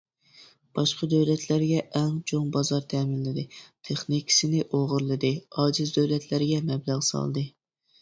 باشقا 0.77 1.05
دۆلەتلەرگە 1.11 1.81
ئەڭ 1.99 2.07
چوڭ 2.31 2.49
بازار 2.57 2.89
تەمىنلىدى، 2.95 3.45
تېخنىكىسىنى 3.91 4.65
ئوغرىلىدى، 4.67 5.35
ئاجىز 5.45 5.97
دۆلەتلەرگە 6.03 6.69
مەبلەغ 6.75 7.09
سالدى. 7.15 7.51